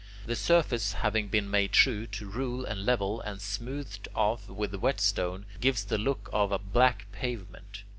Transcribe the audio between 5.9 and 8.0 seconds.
look of a black pavement.